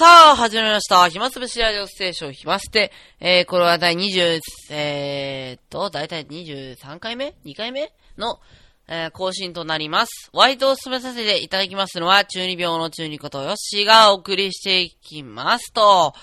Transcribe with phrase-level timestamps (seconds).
[0.00, 1.06] さあ、始まりました。
[1.10, 2.90] 暇つぶしラジオステーション暇捨て。
[3.20, 8.40] えー、これは第20、えーっと、だいたい23回目 ?2 回目の、
[8.88, 10.30] えー、更新となります。
[10.32, 16.14] ワイドを進めさせていただきますのは、中二病の中二ことよしがお送りしていきますと、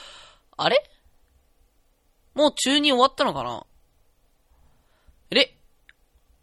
[0.57, 0.83] あれ？
[2.33, 3.63] もう中二終わったのかな？
[5.39, 5.55] え？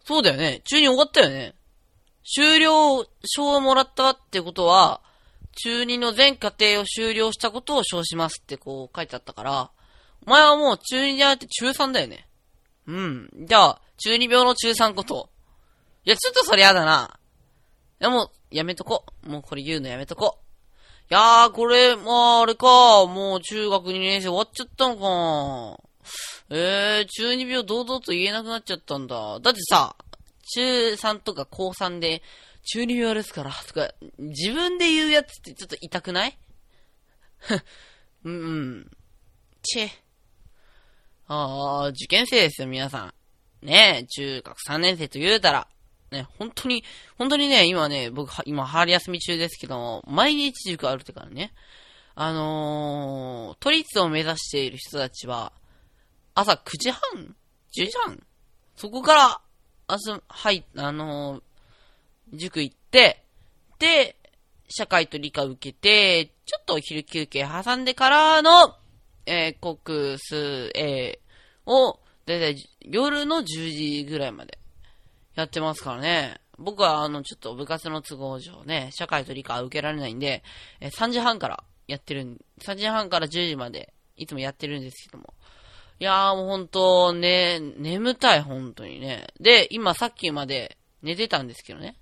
[0.05, 0.61] そうだよね。
[0.65, 1.57] 中二終わったよね。
[2.23, 5.01] 終了証をもらったってことは、
[5.55, 9.71] 中2の全過程を終了したことを称しますってこう書いてあったから、
[10.27, 12.27] お前はもう中2じゃなくて中3だよね。
[12.87, 13.31] うん。
[13.47, 15.31] じゃあ、中2病の中3こと。
[16.05, 17.19] いや、ちょっとそれやだな。
[18.01, 19.05] いや、もう、やめとこ。
[19.27, 20.39] もうこれ言うのやめとこ。
[21.11, 22.67] いやー、これ、まあ、あれか。
[23.07, 25.83] もう中学2年生終わっちゃったのか。
[26.51, 29.41] えー、中2病堂々と言えなくなっちゃったんだ。
[29.41, 29.97] だってさ、
[30.55, 32.23] 中3とか高3で、
[32.65, 36.39] 中二病ですから、とか、自分で言うやつってちょっと痛くない？
[38.25, 38.37] うん、う
[38.81, 38.91] ん。
[39.63, 39.89] チェ。
[41.27, 43.15] ああ、受験生ですよ、皆さん。
[43.67, 45.69] ねえ、中学3年生と言うたら、
[46.11, 46.85] ね、本当に、
[47.19, 51.53] 本当にね、今ね、僕、今、春休み中ですけども、毎日塾あるってからね、
[52.15, 55.53] あのー、都立を目指している人たちは、
[56.35, 57.01] 朝9時半
[57.77, 58.23] ?10 時半？
[58.77, 59.41] そこから、
[59.87, 61.43] 朝、はい、あのー、
[62.37, 63.25] 塾行って、
[63.79, 64.17] で、
[64.69, 68.75] 社会と理科受けて、ちょっとお昼休憩挟んでからの、
[69.27, 74.59] えー、国数、えー、を、だいたい夜の10時ぐらいまで
[75.35, 76.41] やってますからね。
[76.59, 80.43] 僕はあの、ちょっと部活の都合上ね、社会と理科は受けられないんで、
[80.81, 85.35] えー3時半からやってるん、3時半から10時まで、いつもやってるんですけども。
[86.01, 89.27] いやーもう本当ね、眠たい、本当にね。
[89.41, 91.97] で、今さっきまで寝てたんですけどね。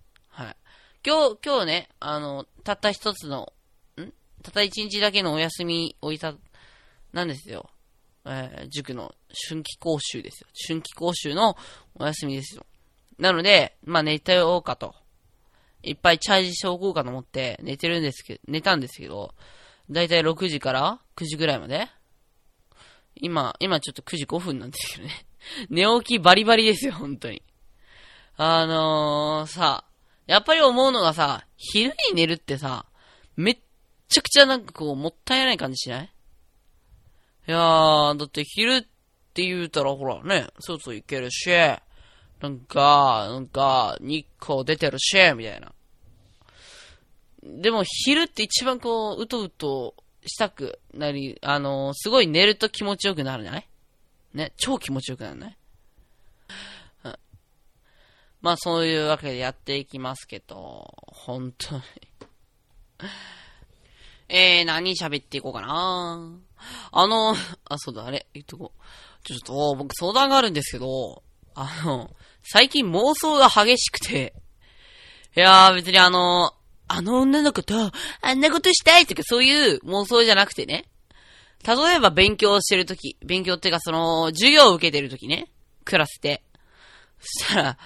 [1.05, 3.53] 今日、今日ね、あの、たった一つの、
[4.01, 4.13] ん？
[4.43, 6.35] たった一日だけのお休みをいた、
[7.13, 7.71] なんですよ。
[8.25, 9.13] えー、塾の
[9.49, 10.49] 春季講習ですよ。
[10.69, 11.57] 春季講習の
[11.97, 12.65] お休みですよ。
[13.19, 14.95] なので、まあ寝てようかと。
[15.83, 19.35] いっぱいチャージしておこうかと思って寝てるんですけど、寝たんですけど、
[19.91, 21.89] だいたい6時から9時ぐらいまで
[23.17, 25.27] 今、今ちょっと9時5分なんですけどね。
[25.69, 27.43] 寝起きバリバリですよ、本当に。
[28.37, 29.92] あのー、さあ、
[30.27, 32.87] やっぱり思うのがさ、昼に寝るってさ、
[33.37, 33.59] めっ
[34.09, 36.05] ちゃくちゃなんかこう、もったいない感じしない？
[36.05, 38.83] いやー、だって昼っ
[39.35, 45.73] て言うたらほらね、外行けるし、なんか、なんか、日光出てるし、みたいな。
[47.45, 49.95] でも昼って一番こう、うとうと
[50.25, 53.69] したくなり、あのーすごい寝ると気持ちよくなるじゃない？
[54.35, 55.57] ね、超気持ちよくなるね。
[58.43, 61.83] まあそういうわけでやっていきますけど、本当に。
[64.29, 66.29] えー、何喋っていこうかな
[66.91, 68.83] あの、あ、そうだ、あれ、言っとこう。
[69.25, 71.23] ちょっと、僕相談があるんですけど、
[71.55, 72.11] あの、
[72.43, 74.35] 最近妄想が激しくて、
[75.37, 76.53] いやー別にあの、
[76.89, 80.87] あの女の子と、あんなことしたいとかそういう妄想じゃなくてね。
[81.65, 85.49] 例えば勉強してるとき、勉強っていうかその、授業を受けてるときね。
[85.85, 86.43] クラスで。
[87.21, 87.79] そしたら、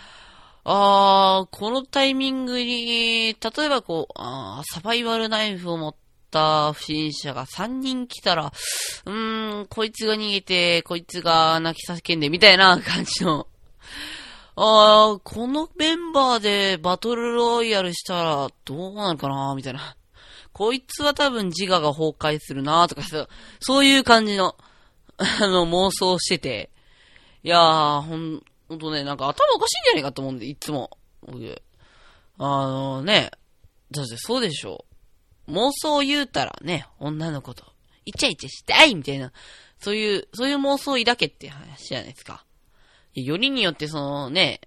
[0.69, 5.95] あー、このタイミングに、例えばこう、あサバイバルナイフを持っ
[6.33, 8.53] た不審者が3人来たら、
[9.05, 13.47] うーん、こいつが逃げて、こいつが泣き叫んで、みたいな感じの。
[14.57, 19.95] あー、このメンバーでバトルロイヤルしたらどうなるかなみたいな。
[20.53, 23.29] こいつは多分自我が崩壊するなとかそう、
[23.61, 24.57] そういう感じの、
[25.17, 26.71] あの、妄想してて。
[27.45, 30.91] いやー、ほん、ほんとね、なんか頭おかしいんじゃないかと思うんで、いつも。
[32.39, 33.31] あのね、
[33.91, 34.85] だってそうでしょ
[35.49, 35.53] う。
[35.53, 37.65] 妄想言うたらね、女の子と、
[38.05, 39.33] イチャイチャしたいみたいな、
[39.79, 42.45] そういう、そういう妄想を抱けって話じゃないですか。
[43.15, 44.61] よりによってそのね、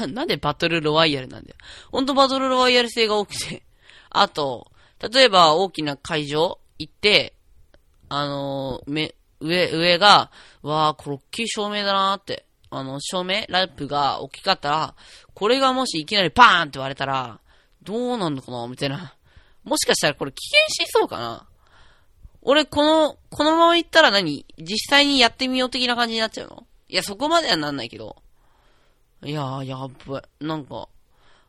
[0.00, 1.56] な、なんでバトルロワイヤルなんだよ。
[1.90, 3.62] ほんとバトルロワイヤル性が多くて。
[4.10, 4.70] あと、
[5.12, 7.34] 例えば大きな会場行って、
[8.08, 10.30] あのーめ、上、上が、
[10.62, 12.44] わー、これ大きい照明だなーって。
[12.70, 14.94] あの、照明ランプが大きかったら、
[15.34, 17.40] これがもしいきなりパーンって割れたら、
[17.82, 19.14] どうなんのかなみたいな。
[19.64, 21.46] もしかしたらこれ危険しそうかな
[22.42, 24.46] 俺、この、このまま行ったら何？
[24.58, 26.66] 実際にやってみよう的な感じになっちゃうの？
[26.88, 28.16] いや、そこまではなんないけど。
[29.22, 30.44] いやー、やっばい。
[30.44, 30.88] なんか、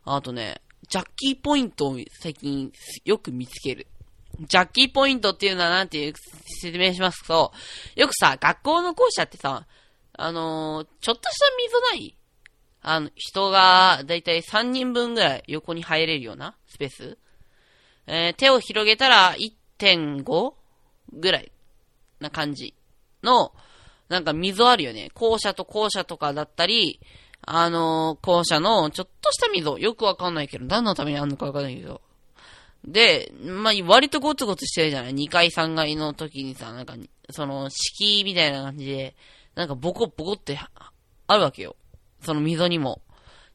[0.04, 2.72] あとね、ジャッキーポイントを最近
[3.04, 3.86] よく見つける。
[4.40, 6.14] ジャッキーポイントっていうのはなんていう
[6.62, 7.52] 説明しますと、
[7.94, 9.66] よくさ、学校の校舎ってさ、
[10.20, 12.16] あのーちょっとした溝ない
[12.82, 17.18] あの、人がだいたい3人分ぐらい横に入れるようなスペース
[18.06, 19.34] えー手を広げたら
[19.78, 20.54] 1.5
[21.12, 21.50] ぐらい
[22.20, 22.74] な感じ
[23.22, 23.52] の、
[24.08, 25.10] なんか溝あるよね。
[25.14, 27.00] 校舎と校舎とかだったり、
[27.42, 29.78] あのー、校舎のちょっとした溝。
[29.78, 32.02] よくわかんないけど、何のためにあんのかわかんないけど。
[32.84, 36.94] で、まあ、割とゴツゴツしてるじゃない ?2 階3階の時にさ、なんか、
[37.30, 39.14] その、敷居みたいな感じで、
[39.54, 40.58] なんかボコボコって
[41.26, 41.76] あるわけよ。
[42.24, 43.02] その溝にも。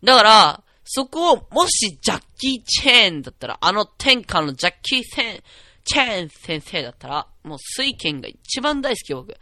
[0.04, 5.44] だから、そこを、もしジャッキー・チェーンだったら、あの天下のジャッキー・セン、
[5.84, 9.36] チェーン先生だったら、もう水剣が一番大好き僕。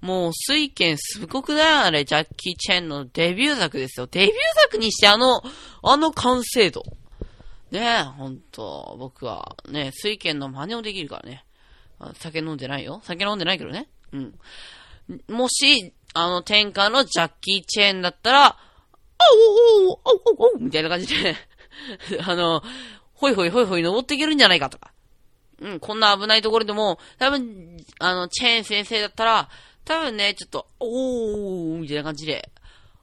[0.00, 2.04] もう水剣すごくだよ、あれ。
[2.04, 4.06] ジャッキー・チェーンのデビュー作ですよ。
[4.06, 4.32] デビュー
[4.62, 5.42] 作にしてあの、
[5.82, 6.82] あの完成度。
[7.72, 11.44] ねえ、ほんと、僕は、ね、水剣の真似をできるからね。
[12.14, 13.00] 酒飲んでないよ。
[13.04, 13.88] 酒飲んでないけどね。
[14.12, 14.38] うん。
[15.28, 18.56] もし、あの天下のジャッキー・チェーンだったら、
[19.18, 20.00] おおおお
[20.44, 21.36] おおみたいな感じで
[22.26, 22.62] あの、
[23.14, 24.92] ほいほいほいほい登っていけるんじゃないかとか。
[25.60, 29.48] うん、こんな危ないところでも、多分、あの、チェーン先生だったら、
[29.84, 32.50] 多分ね、ちょっと、おー、みたいな感じで、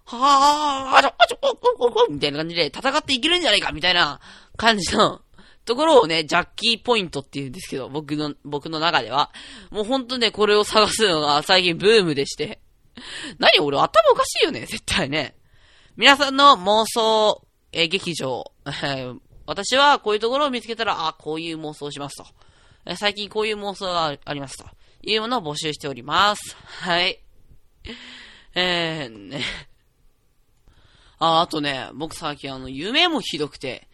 [0.05, 4.19] はぁー、あちょ、あちょ、おおおみたいな感じで戦っていけるんじゃないかみたいな
[4.57, 5.21] 感じの
[5.65, 9.31] ところをね、ジャッキーポイントって言うんですけど、僕の、僕の中では。
[9.71, 12.59] もうほんとね、これを探すのが最近ブームでして。
[13.39, 15.35] 何俺頭おかしいよね、絶対ね。
[15.95, 18.51] 皆さんの妄想、え劇場、
[19.45, 22.95] 私はこういうところを見つけたら、あ、こういう妄想しますと。
[22.95, 24.65] 最近こういう妄想がありますと。
[25.05, 26.55] いうものを募集しております。
[26.81, 27.19] はい。
[28.55, 29.41] えー、ね。
[31.19, 33.87] あ、あとね、僕最近あの、夢もひどくて、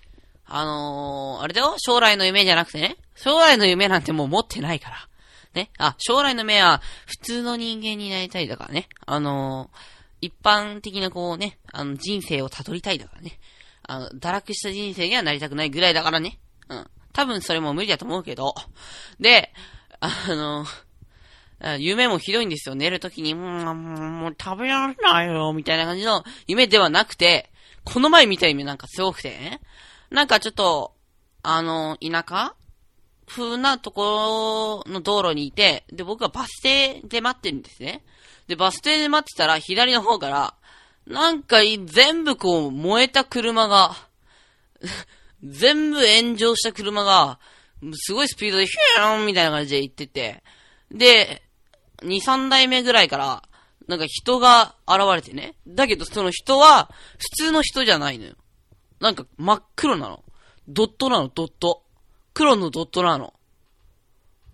[0.51, 2.97] あのー、あれだよ将来の夢じゃなくてね。
[3.15, 5.07] 将来の夢なんてもう持ってないから。
[5.53, 5.69] ね。
[5.77, 8.89] あ、将来の夢は、普通の人間になりたいだからね。
[9.05, 13.39] あのー、一般的なこうね、あの、人生を辿りたいだからね。
[13.83, 16.39] あの、堕落した人生にはなりたくないぐらいだからね。
[16.67, 16.87] うん。
[17.13, 18.55] 多分それも無理だと思うけど。
[19.19, 19.53] で、
[19.99, 22.75] あのー、夢もひどいんですよ。
[22.75, 27.51] 寝るときに、もう、もう食べられないよ、みたいな感じの夢ではなくて、
[27.83, 29.61] この前見た夢なんかすごくてね。
[30.09, 30.93] なんかちょっと、
[31.43, 32.55] あの、田舎
[33.27, 38.03] 風なところの道路にいて、で、僕はバス停で待ってるんですね。
[38.47, 40.55] で、バス停で待ってたら、左の方から、
[41.05, 43.95] なんか、全部こう、燃えた車が
[45.43, 47.39] 全部炎上した車が、
[47.93, 50.43] すごいスピードでヒューンみたいな感じで行ってて、
[50.91, 51.43] で、
[52.01, 53.43] 2、3台目ぐらいから、
[53.87, 55.55] なんか人が現れてね。
[55.67, 58.35] だけどその人は、普通の人じゃないのよ。
[58.99, 60.23] なんか真っ黒なの。
[60.67, 61.83] ドットなの、ドット。
[62.33, 63.33] 黒のドットなの。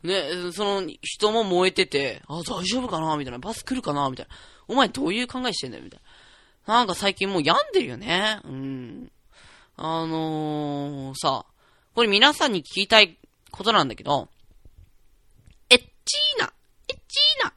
[0.04, 3.18] ね、その人も燃えてて、あ、大丈夫かな？
[3.18, 3.40] みたいな。
[3.40, 4.10] バス来るかな？
[4.10, 4.36] みたいな。
[4.68, 5.84] お前どういう考えしてんだよ？
[5.84, 6.00] みたい
[6.68, 6.76] な。
[6.76, 8.40] なんか最近もう病んでるよね。
[8.44, 9.12] うん。
[9.78, 11.46] あのー、さ、
[11.96, 13.18] これ皆さんに聞きたい
[13.52, 14.30] ことなんだけど、
[15.70, 16.54] エッチーな、
[16.88, 17.54] エッチーな、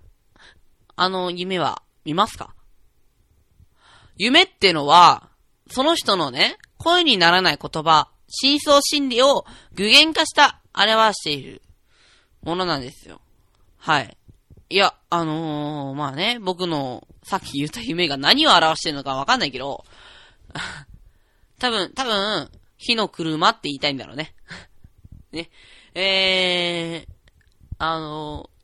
[0.97, 2.55] あの夢は見ますか？
[4.17, 5.29] 夢ってのは、
[5.71, 6.57] その人のね、
[6.89, 9.45] 声にならない言葉、真相心理を
[9.75, 11.61] 具現化した表している
[12.43, 13.21] ものなんですよ。
[13.77, 14.17] はい。
[14.71, 19.85] いや、あのー、まあね、僕のさっき言った夢が何を表してるのかわかんないけど、
[21.59, 24.35] 多分、多分、火の車って言いたいんだろうね。
[25.33, 25.51] ね。
[25.95, 27.09] えー、
[27.79, 28.58] あのー、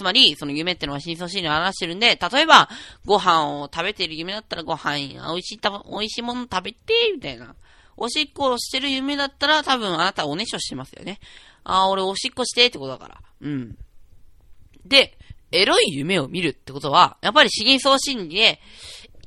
[0.00, 2.70] つまり、その夢ってのは真相心理を表してるんで、例えば、
[3.04, 6.78] ご飯を食べている夢だったらご飯、美味しいた、美味しいもの食べて、
[7.14, 7.54] みたいな。
[7.98, 11.20] おしっこをしてる夢だったら、多分あなたおねしょしてますよね。
[11.64, 13.20] ああ、俺おしっこしてってことだから。
[13.42, 13.76] うん。
[14.86, 15.18] で、
[15.52, 18.58] エロい夢を見るってことは、やっぱり資源送信で、エ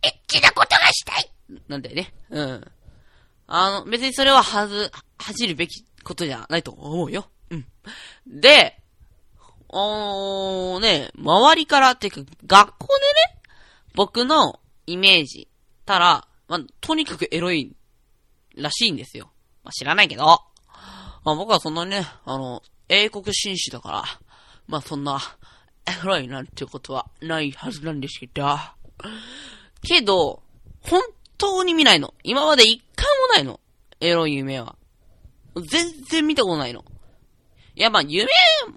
[0.07, 1.31] ッチなことがしたい
[1.67, 2.15] なんだよね。
[2.31, 2.71] うん。
[3.45, 7.29] あの、別にそれははず、恥じるべきことじゃないと思うよ。
[7.51, 7.65] うん。
[8.25, 8.82] で、
[9.75, 13.41] おー、ね、周りからっていうか、学校でね、
[13.95, 15.47] 僕のイメージ
[15.85, 17.75] たら、まあ、とにかくエロい
[18.55, 19.31] らしいんですよ。
[19.63, 20.25] まあ、知らないけど。
[20.25, 24.03] まあ、僕はそんなにね、あの、英国紳士だから、
[24.67, 25.19] まあ、そんな、
[25.87, 28.57] エロいなんてことはないはずなんですけど。
[29.81, 30.43] けど、
[30.81, 31.01] 本
[31.39, 32.13] 当に見ないの。
[32.23, 33.59] 今まで一回もないの。
[33.99, 34.75] エロい夢は。
[35.55, 36.85] 全然見たことないの。
[37.75, 38.29] いや、まあ、夢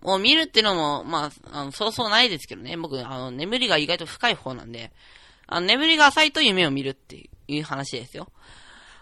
[0.02, 2.76] を見るっていうのも、まあ、あの、そうそうないですけどね。
[2.76, 4.92] 僕、あの、眠りが意外と深い方なんで、
[5.46, 8.28] あの、眠りが浅いと夢を見るっていう話ですよ。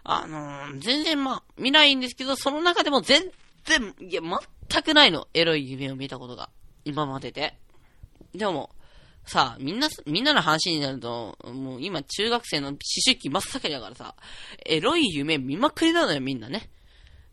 [0.03, 3.23] あのー、全然まあ、見ないんですけど、その中でも全
[3.65, 4.21] 然、いや、
[4.69, 5.29] 全くないの。
[5.33, 6.51] エロい夢を見たことが。
[6.85, 7.57] 今までで。
[8.35, 8.71] でも、
[9.27, 14.15] さあ、みんな、みんなの話になると、もう今中学生の思春期真っ盛りだからさ、
[14.67, 16.69] エロい夢見まくりなのよ、みんなね。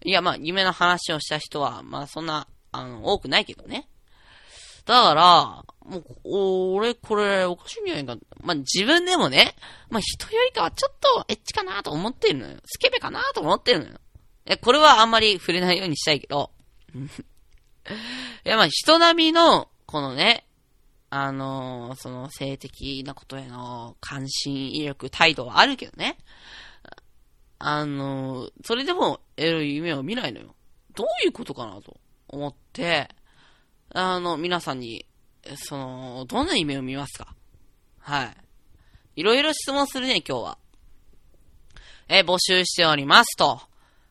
[0.03, 3.87] いや、まあ、夢の話をした人は、まあ、そんな、あの、多くないけどね。
[4.85, 6.05] だから、もう、
[6.75, 8.17] 俺、これ、おかしいんじゃないか。
[8.41, 9.55] まあ、自分でもね、
[9.89, 12.57] まあ、人よりかはちょっとエッチかなと思ってるのよ。
[12.65, 13.99] スケベかなと思ってるのよ。
[14.45, 16.51] え、これはあんまり触れないようにしたいけど。
[16.95, 16.99] い
[18.43, 20.45] や、まあ、人並みの、このね、
[21.13, 26.17] あのーその性的なことへの関心、意欲、態度はあるけどね。
[27.63, 30.55] あのそれでもエロい夢を見ないのよ。
[30.95, 33.09] どういうことかなと思って、
[33.93, 35.05] あの、皆さんに、
[35.55, 37.35] その、どんな夢を見ますか？
[37.99, 38.37] はい。
[39.17, 40.57] いろいろ質問するね、今日は。
[42.09, 43.61] え募集しておりますと。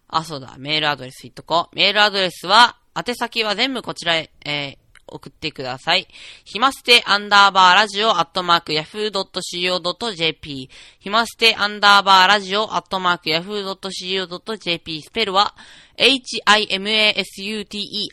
[0.08, 1.76] あ、そうだ、メールアドレス言っとこう。
[1.76, 6.08] メールアドレスは、宛先は全部こちらへ、えー送ってください。
[6.44, 15.54] ひまステアンダーバーラジオアットマークヤフー .co.jp ひまステアンダーバーラジオアットマークヤフー .co.jp スペルは
[15.96, 16.50] h-i-m-a-s-u-t-e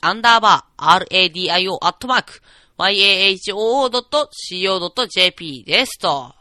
[0.01, 2.41] アンダーバー radio アットマーク
[2.77, 4.03] yahoo.co.jp
[5.65, 6.33] ですと。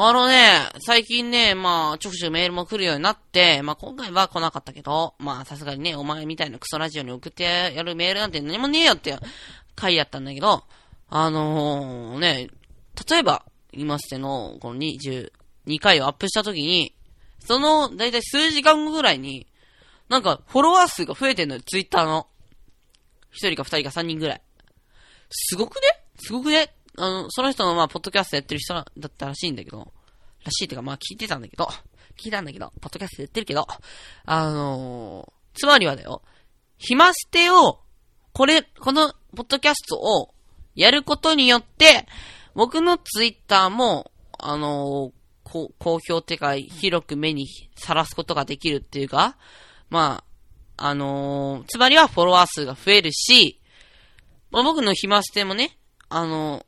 [0.00, 9.18] あのね、最近ね、まあ、ちょくちょくメールも来るようになって、まあ今回は来なかったけど、まあさすがにね、お前みたいなクソラジオに送ってやるメールなんて何もねえよって
[9.78, 10.64] 回やったんだけど、
[11.08, 12.48] あのー、ね、
[13.08, 15.30] 例えば、言いましての、この22
[15.80, 16.94] 回をアップした時に、
[17.38, 19.46] その、だいたい数時間後ぐらいに、
[20.08, 22.26] なんか、フォロワー数が増えてんのよ、ツイッターの。
[23.30, 24.42] 一人か二人か三人ぐらい。
[25.30, 25.82] すごくね？
[26.18, 26.72] すごくね？
[26.96, 29.92] あの、その人のまあ、ポッドキャストやってる人だったらしいんだけど、
[30.44, 31.68] らしいってかまあ聞いてたんだけど、
[32.18, 33.66] 聞いたんだけど、ポッドキャストやってるけど、
[34.24, 36.22] あのー、つまりはだよ、
[36.78, 37.80] 暇捨てを、
[38.32, 40.34] これ、この、ポッドキャストを、
[40.74, 42.06] やることによって、
[42.54, 49.36] 僕のツイッターも、あのーこ公表ってか、広く目にさらすことができるっていうか、
[49.90, 50.22] ま
[50.76, 53.60] あ、あのーつまりはフォロワー数が増えるし、
[54.50, 56.64] まあ、僕の暇捨てもね、あのー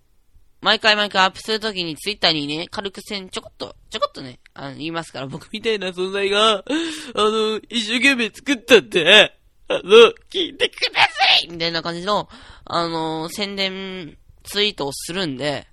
[0.63, 6.65] 毎回毎回アップするときにツイッターにね、軽く線ちょこっと、ちょこっとね、あの、言いますから、僕みたいな存在が、あ
[7.17, 9.33] の、一生懸命作ったって、
[9.69, 11.10] あの、聞いてくださ
[11.41, 12.29] いみたいな感じの、
[12.65, 15.67] あの、宣伝ツイートをするんで、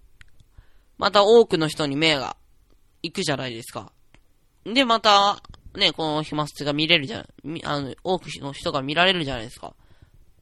[0.98, 2.36] また多くの人に目が
[3.04, 3.92] 行くじゃないですか。
[4.66, 5.42] で、また、
[5.76, 7.26] ね、この暇捨てが見れるじゃん。
[7.64, 9.74] あの、多くの人が見られるじゃないですか。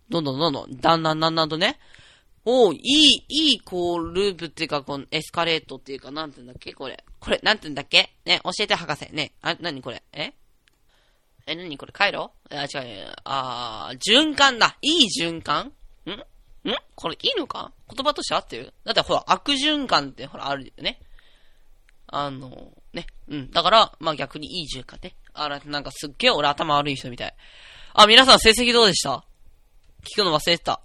[0.10, 1.80] どんどんどんどん、だんだんだんだんとね、
[2.46, 7.04] おいい、いい、こう、ループっていうか、このエスカレートっていうか、なんて言うんだっけこれ。
[7.20, 9.12] これ、なんて言うんだっけね、教えて博士。
[9.14, 10.34] ね、あ、なにこれえ？
[11.48, 13.16] え、なにこれ回路あ、違う。
[13.24, 14.78] あー、循環だ。
[14.82, 15.68] いい循環？
[16.08, 16.10] ん？
[16.10, 16.76] ん？
[16.96, 17.72] これいいのか？
[17.94, 18.74] 言葉として合ってる？
[18.84, 21.00] だってほら、悪循環ってほら、あるよね。
[22.08, 23.06] あの、ね。
[23.28, 23.52] うん。
[23.52, 25.16] だから、まあ逆にいい循環ね。
[25.34, 27.36] あら、なんかすっげえ俺頭悪い人みたい。
[27.94, 29.24] あ、皆さん成績どうでした？
[30.04, 30.82] 聞くの忘れてた。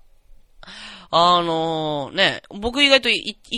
[1.12, 3.14] あのー、ね、僕意外と1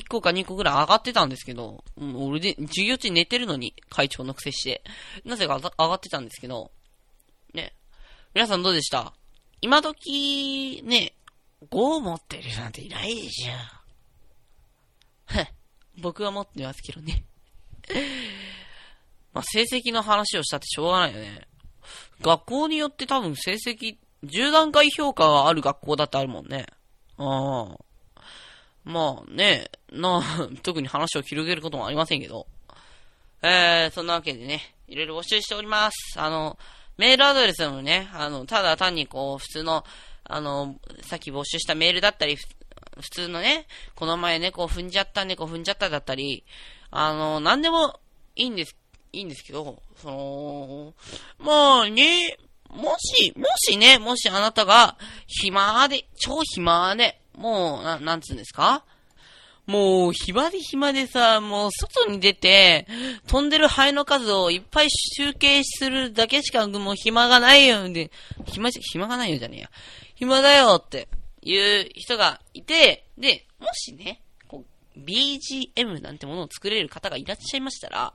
[0.08, 4.82] 個か2個ぐらい上がってたんですけど、俺で、授業中寝てるのに、会長のくせして、
[5.26, 6.70] なぜか上がってたんですけど、
[8.34, 9.12] 皆さんどうでした？
[9.60, 11.14] 今時、ね、
[11.70, 13.52] 5を持ってるなんていないでしょ。
[16.00, 17.24] 僕は持ってますけどね。
[19.34, 21.46] まあ、成績の話をしたってしょうがないよね。
[22.20, 26.66] 学校によって多分成績、10段階評価がある学校だってあるもんね。
[27.18, 28.24] ああ。
[28.84, 30.22] まあね、な、
[30.62, 32.46] 特に話を広げることもありませんけど。
[33.42, 36.18] えー、そんなわけでね、いろいろ募集しております。
[36.18, 36.58] あの、
[37.02, 39.84] メールアドレスもね、あの、ただ単にこう、普通の、
[40.22, 43.66] あの、さっき募集したメールだったり、普通のね、
[43.96, 46.44] この前猫踏んじゃった、猫踏んじゃっただったり、
[46.92, 47.98] あの、なんでも
[48.36, 48.76] いいんです、
[49.12, 50.94] いいんですけど、その、
[51.40, 52.36] まあね、
[52.70, 58.84] もし、もしね、もしあなたが、暇で、超暇で、もう、ななんつうんですか？
[59.66, 62.86] もう、暇で暇でさ、もう、外に出て、
[63.26, 68.10] 飛んでるハエの数をいっぱい集計するだけしか、もう暇がないよ、で、
[68.46, 69.70] 暇じゃ、暇がないよじゃねえや。
[70.16, 71.08] 暇だよって
[71.42, 74.64] いう人がいて、で、もしね、こ
[74.96, 78.12] う、BGM なんてものを作れる方がいらっしゃいましたら、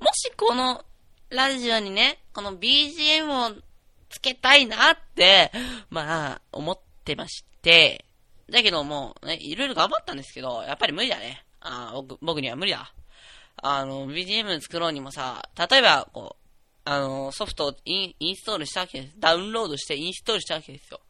[0.00, 0.84] もしこの
[1.30, 3.62] ラジオにね、この BGM を
[4.08, 5.52] つけたいなって、
[5.88, 8.04] まあ、思ってまして、
[8.50, 11.44] だけどもう、ね、いろいろ頑張ったんですけど、やっぱり無理だね。
[11.60, 12.92] あ僕、僕には無理だ。
[13.56, 16.40] あの、BGM 作ろうにもさ、例えば、こう、
[16.84, 19.14] あの、ソフトをインインストールしたわけです。
[19.18, 21.00] ダウンロードしてインストールしたわけですよ。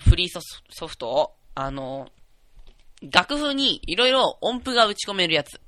[0.00, 2.08] フリーソソフトを、あの、
[3.10, 5.60] 楽譜にいろいろ音符が打ち込めるやつ。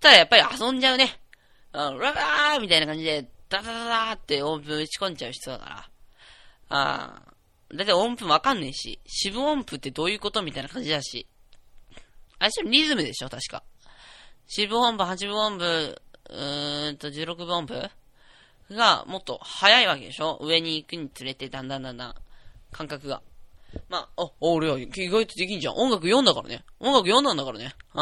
[0.00, 1.20] ただやっぱり遊んじゃうね。
[1.72, 5.76] あの、ララーみたいな感じで、ダダダダーって音符打ち込んじゃう人だから。
[6.68, 7.35] ああ
[7.74, 11.26] だいたい音符わかんねえし、四分音符ってどういうことみたいな感じだし。
[12.38, 13.62] あそれリズムでしょ確か。
[14.46, 17.90] 四分音符、八分音符、うーんと、十六分音符
[18.70, 22.14] がもっと早いわけでしょ上に行くにつれてだんだんだんだん
[22.70, 23.22] 感覚が。
[23.88, 25.74] まあ、あ、俺は意外とできんじゃん。
[25.74, 26.64] 音楽読んだからね。
[26.80, 27.74] 音楽読んだんだからね。
[27.94, 27.98] う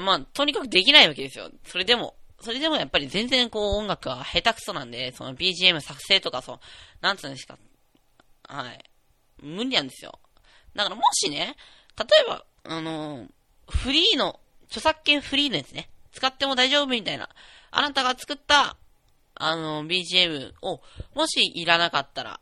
[0.00, 0.04] ん。
[0.04, 1.50] まあ、とにかくできないわけですよ。
[1.64, 2.14] それでも。
[2.40, 6.58] それでもやっぱり全然こう音楽は下手くそなんで、その BGM 作成とかそう、
[7.00, 7.56] なんつうんですか。
[8.52, 8.84] はい。
[9.42, 10.18] 無理なんですよ。
[10.74, 11.56] だからもしね、
[11.98, 13.26] 例えば、あの、
[13.68, 15.88] フリーの、著作権フリーのやつね。
[16.12, 17.28] 使っても大丈夫みたいな。
[17.70, 18.76] あなたが作った、
[19.34, 20.80] あの、BGM を、
[21.14, 22.40] もしいらなかったら、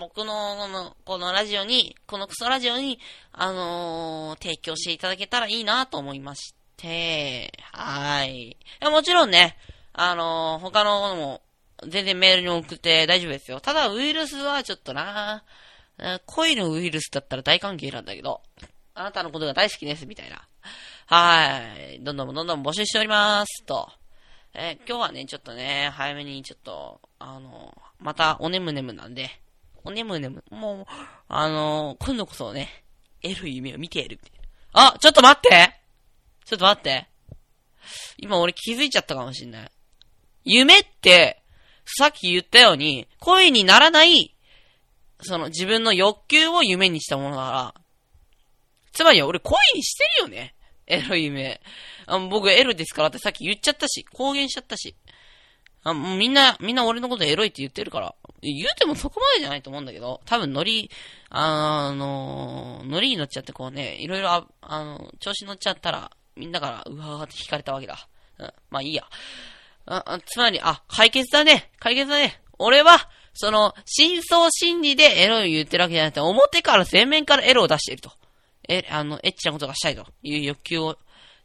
[0.00, 2.98] 僕の、この、このラジオに、このクソラジオに、
[3.32, 8.56] あのー、提供していただけたらいいなと思いまして、はい。
[8.82, 9.56] いもちろんね、
[9.92, 11.42] あの、他のものも、
[11.88, 13.60] 全然メールに送って大丈夫ですよ。
[13.60, 15.44] ただ、ウイルスはちょっとな
[16.26, 18.42] 恋のウイルスだったら大歓迎なんだけど、
[18.94, 20.46] あなたのことが大好きです、みたいな。
[21.06, 21.60] は
[21.92, 22.00] い。
[22.02, 23.90] どんどんどんどん募集しております、と。
[24.54, 29.30] えー、今日はね、ちょっとね、早めにちょっと、あの、またおねむねむなんで、
[29.84, 30.86] おねむねむ、もう、
[31.28, 32.84] あの今度こそね、
[33.22, 34.20] 得る夢を見てやる。
[34.72, 35.74] あ、ちょっと待って
[36.44, 37.08] ちょっと待って。
[38.18, 39.70] 今俺気づいちゃったかもしんない。
[40.44, 41.41] 夢って、
[41.84, 44.34] さっき言ったように、恋にならない、
[45.20, 47.74] その自分の欲求を夢にしたものだから、
[48.92, 50.54] つまり俺恋にしてるよね。
[50.86, 51.60] エロい夢。
[52.06, 54.94] あ僕エロですからってさっき言っちゃったし、公言しちゃったし。
[55.84, 58.14] あみんな、みんな俺のことエロいって言ってるから。
[58.40, 60.90] 言うてもそこまでじゃないと思うんだけど、多分ノリ、
[61.30, 68.08] あの、ノリに乗っちゃってこうね、いろいろあ、あの、調子乗っちゃったら、みんなからうわーって引かれたわけだ。
[68.38, 69.04] うん、まあいいや。
[69.86, 71.70] あ、あつまり、あ、解決だね。
[71.78, 72.40] 解決だね。
[72.58, 78.12] 俺は、その、真相心理でエロい言ってるわけじゃなくて、表から前面からエロを出していると。
[78.68, 80.98] え、あの、エッチなことがしたいという欲求を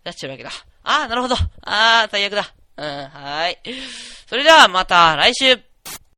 [0.03, 0.51] 出してるわけだ。
[0.83, 1.35] ああ、なるほど。
[1.35, 2.53] ああ、最悪だ。
[2.77, 3.59] うん、はい。
[4.27, 5.57] それではまた来週